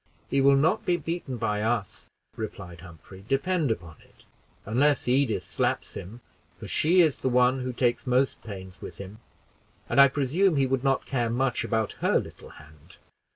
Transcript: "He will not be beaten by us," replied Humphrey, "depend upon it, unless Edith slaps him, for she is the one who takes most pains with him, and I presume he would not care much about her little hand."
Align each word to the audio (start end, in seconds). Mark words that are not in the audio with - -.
"He 0.31 0.41
will 0.41 0.55
not 0.55 0.83
be 0.83 0.97
beaten 0.97 1.37
by 1.37 1.61
us," 1.61 2.09
replied 2.35 2.81
Humphrey, 2.81 3.23
"depend 3.29 3.69
upon 3.69 3.97
it, 4.01 4.25
unless 4.65 5.07
Edith 5.07 5.43
slaps 5.43 5.93
him, 5.93 6.21
for 6.57 6.67
she 6.67 7.01
is 7.01 7.19
the 7.19 7.29
one 7.29 7.59
who 7.59 7.71
takes 7.71 8.07
most 8.07 8.41
pains 8.41 8.81
with 8.81 8.97
him, 8.97 9.19
and 9.87 10.01
I 10.01 10.07
presume 10.07 10.55
he 10.55 10.65
would 10.65 10.83
not 10.83 11.05
care 11.05 11.29
much 11.29 11.63
about 11.63 11.91
her 11.99 12.17
little 12.17 12.49
hand." 12.49 12.97